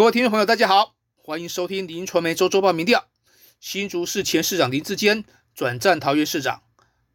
[0.00, 3.04] 各位听众朋友，大家好，欢迎收听林传媒周周报民调。
[3.60, 6.62] 新竹市前市长林志坚转战桃园市长，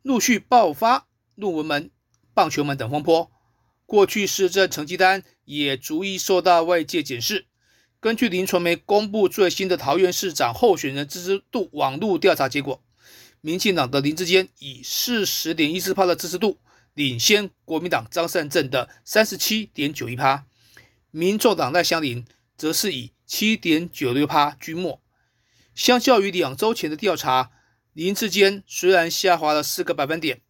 [0.04, 1.90] 陆续爆发论文门、
[2.36, 3.32] 棒球门等风波。
[3.88, 7.48] 过去市政成绩单也逐一受到外界检视。
[8.00, 12.84] 根据林传媒公布最新的桃园市长候选人支持度网络调查结果，
[13.42, 16.60] 民进党的林志坚以四十点一四趴的支持度
[16.94, 20.46] 领先国民党张善政的三十七点九一趴，
[21.10, 22.24] 民众党赖香林
[22.58, 25.02] 则是以七点九六趴居末。
[25.74, 27.52] 相较于两周前的调查，
[27.94, 30.42] 林志坚虽然下滑了四个百分点，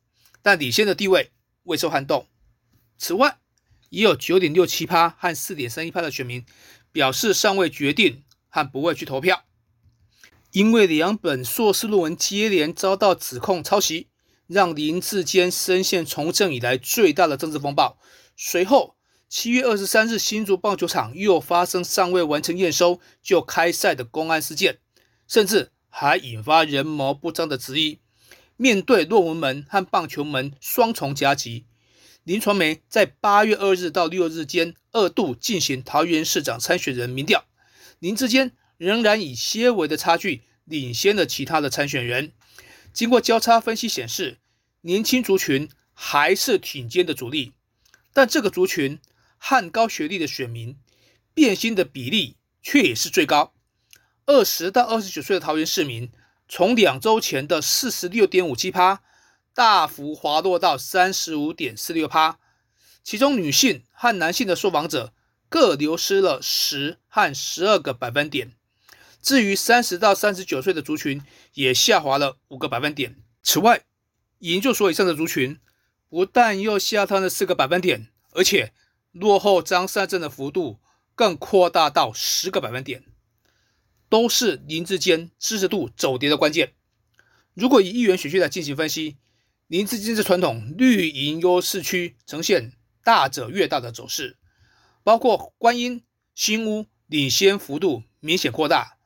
[0.41, 1.31] 但领先的地位
[1.63, 2.27] 未受撼动。
[2.97, 3.39] 此外，
[3.89, 6.45] 也有九点六七趴和四点三一趴的选民
[6.91, 9.43] 表示尚未决定和不会去投票，
[10.51, 14.09] 因为两本硕士论文接连遭到指控抄袭，
[14.47, 17.97] 让林志坚深陷从政以来最大的政治风暴。
[18.37, 18.95] 随后，
[19.37, 24.79] 七月二十三日，新竹棒球场又发生尚未完成验收就开赛的公安事件，
[25.27, 27.99] 甚至还引发人谋不臧的质疑。
[28.55, 31.65] 面对论文门和棒球门双重夹击。
[32.23, 37.43] 林传媒在八月二日到六日间二度进行桃园市长参选人民调，
[37.99, 42.31] 林志坚仍然以些微的差距领先了其他的参选人。
[42.93, 44.37] 经过交叉分析显示，
[44.79, 47.51] 年轻族群还是挺尖的主力，
[48.13, 48.97] 但这个族群
[49.47, 50.75] 和高学历的选民
[51.35, 53.53] 变心的比例却也是最高。
[54.25, 56.11] 二十到二十九岁的桃园市民，
[56.49, 59.03] 从两周前的四十六点五七趴。
[59.53, 62.39] 大幅滑落到三十五点四六趴，
[63.03, 65.13] 其中女性和男性的受访者
[65.47, 68.51] 各流失了十和十二个百分点。
[69.21, 71.21] 至于三十到三十九岁的族群，
[71.53, 73.15] 也下滑了五个百分点。
[73.43, 73.83] 此外，
[74.39, 75.59] 研究所以上的族群
[76.09, 78.73] 不但又下探了四个百分点，而且
[79.15, 80.81] 落后张善政的幅度
[81.15, 83.05] 更扩大到十个百分点，
[84.09, 86.73] 都是林志坚支持度走跌的关键。
[87.53, 89.15] 如果以议员选区来进行分析，
[89.67, 92.73] 林志坚的传统绿营优势区呈现
[93.05, 94.37] 大者越大的走势，
[95.01, 98.97] 包括观音、新屋领先幅度明显扩大，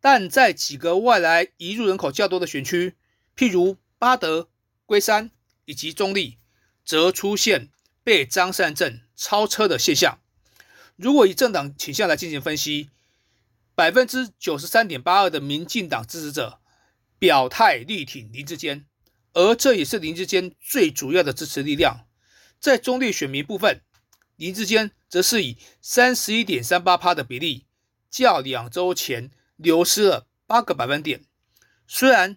[0.00, 2.94] 但在几个外来移入人口较多的选区，
[3.36, 4.48] 譬如巴德、
[4.86, 5.32] 龟山
[5.64, 6.38] 以及中立，
[6.84, 7.70] 则出现
[8.04, 10.18] 被张善政超车的现象。
[10.96, 12.90] 如果以政党倾向来进行分析，
[13.76, 16.58] 百分之九十三点八二的民进党支持者
[17.20, 18.84] 表态力挺林志坚。
[19.32, 22.04] 而这也是林志坚最主要的支持力量。
[22.58, 23.80] 在中立选民部分，
[24.34, 27.66] 林志坚则是以三十一点三八趴的比例，
[28.10, 31.24] 较两周前流失了八个百分点。
[31.86, 32.36] 虽然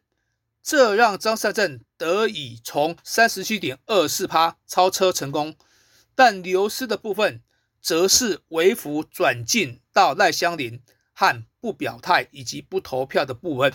[0.62, 5.56] 这让张善政得以从三十七点二四趴超车成功，
[6.16, 7.42] 但流失的部分
[7.82, 10.82] 则是微幅转进到赖香林
[11.14, 13.74] 和不表态以及不投票的部分。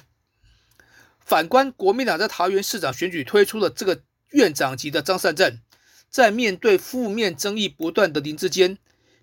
[1.18, 5.60] 反观国民党在桃园市长选举推出了这个院长级的张善政，
[6.08, 8.78] 在面对负面争议不断的林志坚，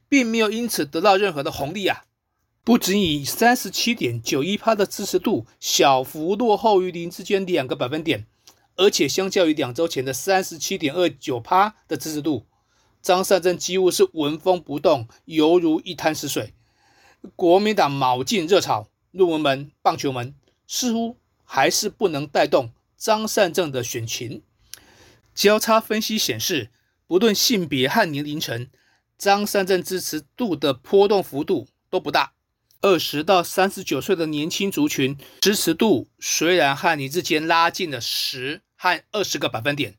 [0.07, 2.03] 并没有因此得到任何的红利啊！
[2.63, 8.25] 不仅以三十七点九一趴的支持度小幅落后于林志坚两个百分点，
[8.75, 12.45] 而且相较于两周前的三十七点二九趴的支持度，
[13.07, 16.53] 张善政几乎是纹风不动，犹如一滩死水。
[17.37, 20.35] 国民党卯进热炒论文门、棒球门，
[20.67, 21.15] 似乎。
[21.49, 24.41] 还是不能带动张善政的选情。
[25.33, 26.69] 交叉分析显示，
[27.07, 28.67] 不论性别和年龄层，
[29.17, 32.33] 张善政支持度的波动幅度都不大。
[32.81, 39.95] 二十到三十九岁的年轻族群支持度虽然和林志坚拉近了十和二十个百分点，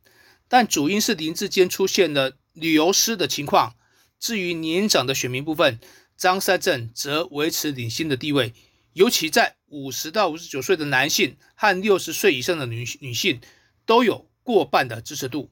[0.47, 3.75] 但主因是林志坚出现了旅游师的情况。
[4.21, 5.79] 至于年长的选民部分，
[6.17, 8.53] 张善政则维持领先的地位。
[8.95, 13.41] 尤其在五十到五十九岁的男性和六十岁以上的女女性
[13.87, 15.51] 都有过半的支持度。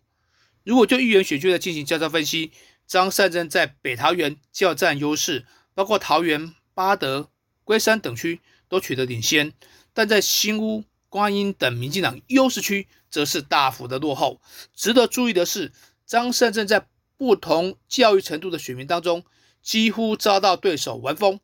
[0.65, 2.50] 如果就议员选区来进行交叉分析，
[2.89, 7.31] 张善政在北桃园较占优势，包括桃园、八德、
[7.62, 9.53] 龟山等区都取得领先，
[9.92, 14.41] 但在新屋、观音等民进党优势区则是大幅的落后。
[14.75, 15.71] 值得注意的是，
[16.04, 19.24] 张善政在不同教育程度的选民当中，
[19.63, 21.41] 几乎遭到对手玩疯。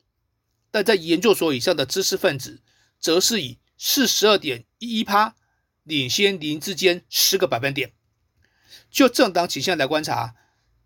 [0.70, 2.62] 但在研究所以上的知识分子，
[2.98, 5.34] 则是以四十二点一一趴
[5.82, 7.92] 领先林志坚十个百分点。
[8.90, 10.34] 就政党倾向来观察，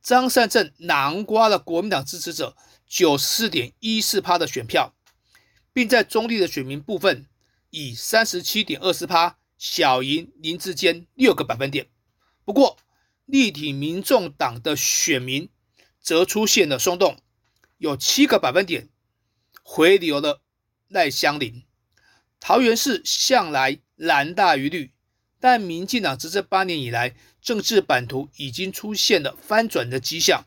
[0.03, 2.57] 张善政囊括了国民党支持者
[2.87, 4.95] 九十四点一四趴的选票，
[5.73, 7.27] 并在中立的选民部分
[7.71, 11.89] 以三十七点二四趴小赢林志坚六个百分点。
[12.45, 12.77] 不过，
[13.27, 15.51] 立体民众党的选民
[16.01, 17.21] 则出现了松动，
[17.79, 18.89] 有七个百分点。
[19.63, 20.41] 回流了
[20.89, 21.65] 赖香林。
[22.39, 24.93] 桃园市向来蓝大于绿，
[25.41, 30.47] 但民进党执政八年以来，政治版图已经出现了翻转的迹象。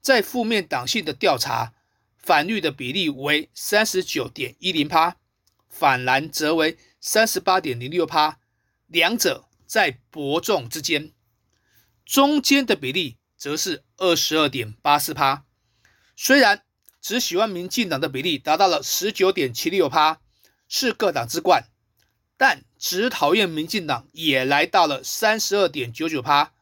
[0.00, 1.74] 在负面党性的调查，
[2.16, 5.18] 反绿的比例为三十九点一零趴，
[5.68, 8.38] 反蓝则为三十八点零六趴，
[8.86, 11.12] 两者在伯仲之间。
[12.08, 15.44] 中间的比例则是二十二点八四趴。
[16.16, 16.64] 虽然
[17.00, 20.20] 只喜欢民进党的比例达到了十九点七六趴。
[20.70, 21.64] 是各党之冠，
[22.36, 26.52] 但只讨厌民进党也来到了三十二点九九趴，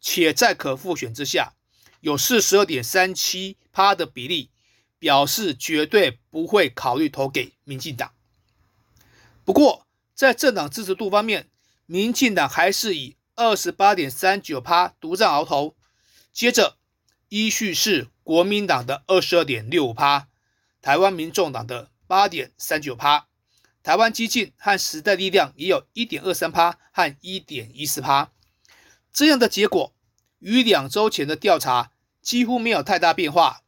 [0.00, 1.52] 且在可复选之下，
[2.00, 4.50] 有四十二点三七趴的比例
[4.98, 8.14] 表示绝对不会考虑投给民进党。
[9.44, 11.50] 不过，在政党支持度方面，
[11.84, 15.76] 民进党还是以二十八点三九趴独占鳌头，
[16.32, 16.78] 接着
[17.28, 20.28] 依序是国民党的二十二点六五趴，
[20.80, 23.26] 台湾民众党的八点三九趴。
[23.82, 28.30] 台湾激进和时代力量也有一点二三趴和一点一四趴，
[29.12, 29.92] 这样的结果
[30.38, 31.90] 与两周前的调查
[32.20, 33.62] 几乎没有太大变化。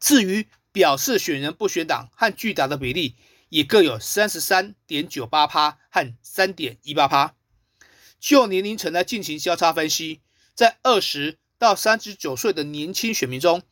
[0.00, 3.16] 至于表示选人不选党和拒党的比例，
[3.50, 7.35] 也各有三十三点九八趴和三点一八趴。
[8.26, 10.20] 就年龄层来进行交叉分析，
[10.52, 13.62] 在二十到三十九岁的年轻选民中，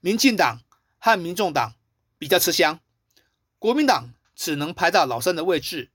[0.00, 0.60] 民进党
[0.98, 1.76] 和民众党
[2.18, 2.80] 比较吃香，
[3.60, 4.12] 国民党。
[4.34, 5.90] 只能排到老三的位置，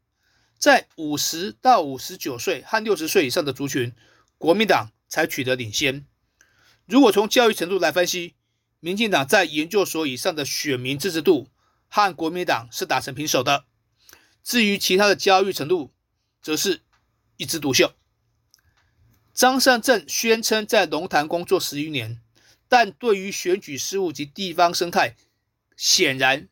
[0.58, 3.94] 在五十到五十九岁和六十岁以上的族群，
[4.38, 6.06] 国民党才取得领先。
[6.86, 8.36] 如果从教育程度来分析，
[8.80, 11.50] 民进党在研究所以上的选民支持度
[11.90, 13.66] 和国民党是打成平手的。
[14.44, 15.92] 至于其他的教育程度，
[16.42, 16.82] 则是
[17.38, 17.94] 一枝独秀。
[19.34, 22.22] 张善政宣称在龙潭工作十余年，
[22.68, 25.16] 但对于选举事务及地方生态，
[25.76, 26.50] 显然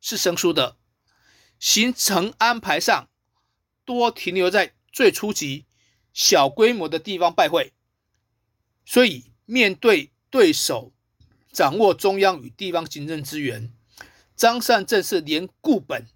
[0.00, 0.76] 是生疏的。
[1.58, 3.08] 行程安排上
[3.84, 5.66] 多停留在最初级、
[6.12, 7.72] 小规模的地方拜会，
[8.84, 10.92] 所以面对对手
[11.52, 13.72] 掌握中央与地方行政资源，
[14.34, 16.06] 张善政是连固本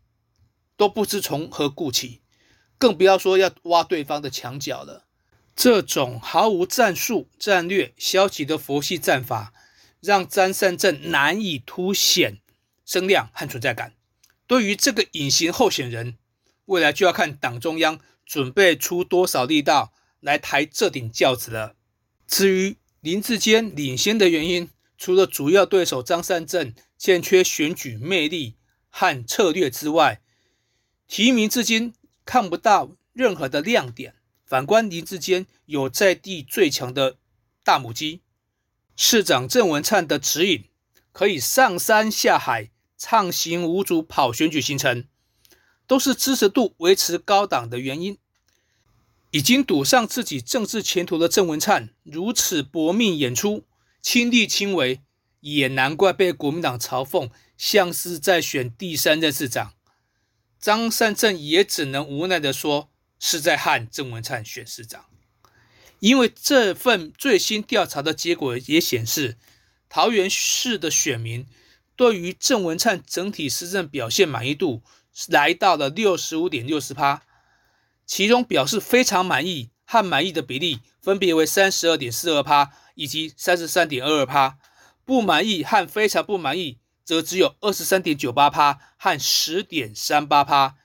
[0.77, 2.21] 都不知从何固起，
[2.81, 5.05] 更不要说要挖对方的墙角了。
[5.55, 9.53] 这种毫无战术、战略、消极的佛系战法，
[10.01, 12.39] 让张善政难以凸显
[12.87, 13.93] 声量和存在感。
[14.47, 16.17] 对于这个隐形候选人，
[16.65, 21.75] 未来就要看党中央准备出多少力道来抬这顶轿子了。
[22.27, 28.57] 至于林志坚领先的原因，除了主要对手张善政欠缺选举魅力
[28.89, 30.23] 和策略之外，
[31.07, 31.93] 提名至今
[32.31, 34.15] 看不到任何的亮点。
[34.47, 37.17] 反观林志坚有在地最强的
[37.65, 38.21] 大母鸡，
[38.95, 40.67] 市长郑文灿的指引，
[41.11, 42.71] 可以上山下海。
[42.97, 45.09] 畅行无阻跑选举行程，
[45.89, 48.17] 都是支持度维持高档的原因。
[49.33, 53.65] 已经赌上自己政治前途的郑文灿如此搏命演出，
[54.01, 55.01] 亲力亲为，
[55.41, 59.73] 也难怪被国民党嘲讽像是在选第三任市长。
[60.61, 65.07] 张善政也只能无奈的说，是在和郑文灿选市长。
[65.99, 69.37] 因为这份最新调查的结果也显示，
[69.89, 71.47] 桃园市的选民。
[71.97, 74.83] 对于郑文灿整体施政表现满意度
[75.29, 77.23] 来到了六十五点六十趴，
[78.07, 84.57] 其中表示非常满意和满意的比例分别为三十二点四二趴以及三十三点二二趴，
[85.05, 86.79] 不满意和非常不满意
[87.11, 90.77] 则只有二十三点九八趴和十点三八趴。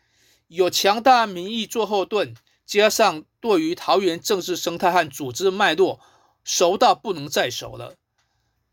[0.47, 2.33] 有强大民意做后盾，
[2.65, 6.01] 加上对于桃园政治生态和组织脉络
[6.43, 7.95] 熟到不能再熟了，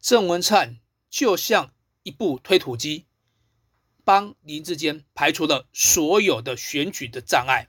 [0.00, 0.78] 郑文灿
[1.10, 1.74] 就像。
[2.04, 3.06] 一部推土机，
[4.02, 7.68] 帮林志坚排除了所有的选举的障碍。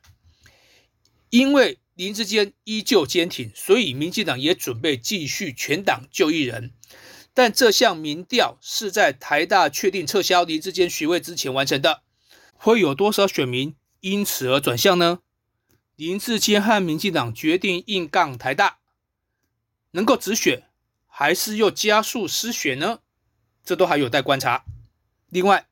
[1.29, 6.71] 因为林志坚依旧坚挺，所以民进党也准备继续全党就一人。
[7.33, 12.03] 但这项民调是在台大确定撤销林志坚学位之前完成的，
[12.53, 15.19] 会有多少选民因此而转向呢？
[15.95, 18.79] 林志坚和民进党决定硬杠台大，
[19.91, 20.67] 能够止血，
[21.07, 22.99] 还是又加速失血呢？
[23.63, 24.65] 这都还有待观察。
[25.29, 25.67] 另外，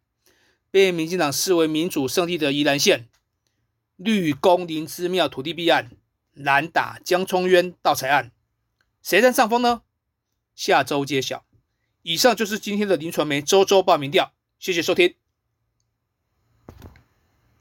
[0.71, 3.07] 被民进党视为民主胜利的宜兰县
[3.97, 5.91] 绿宫林之庙土地弊案，
[6.33, 8.31] 蓝打江聪渊盗财案，
[9.03, 9.83] 谁占上风呢？
[10.55, 11.45] 下周揭晓。
[12.03, 15.20] 以上就是今天的林传媒周周报名调，谢谢收听。